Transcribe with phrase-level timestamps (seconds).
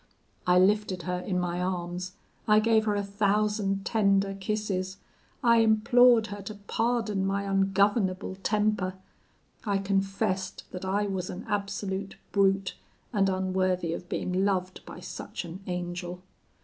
[0.47, 2.13] I lifted her in my arms;
[2.47, 4.97] I gave her a thousand tender kisses;
[5.43, 8.95] I implored her to pardon my ungovernable temper;
[9.63, 12.73] I confessed that I was an absolute brute,
[13.13, 16.23] and unworthy of being loved by such an angel.